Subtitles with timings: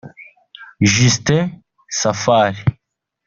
[0.81, 2.65] -Justin Safari